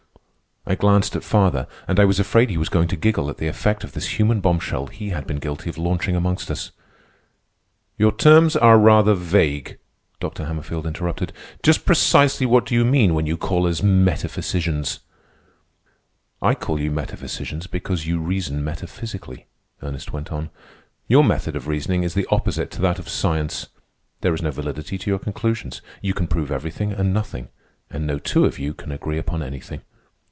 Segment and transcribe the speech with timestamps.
[0.63, 3.47] I glanced at father, and I was afraid he was going to giggle at the
[3.47, 6.71] effect of this human bombshell he had been guilty of launching amongst us.
[7.97, 9.79] "Your terms are rather vague,"
[10.19, 10.45] Dr.
[10.45, 11.33] Hammerfield interrupted.
[11.63, 14.99] "Just precisely what do you mean when you call us metaphysicians?"
[16.43, 19.47] "I call you metaphysicians because you reason metaphysically,"
[19.81, 20.51] Ernest went on.
[21.07, 23.67] "Your method of reasoning is the opposite to that of science.
[24.21, 25.81] There is no validity to your conclusions.
[26.03, 27.49] You can prove everything and nothing,
[27.89, 29.81] and no two of you can agree upon anything.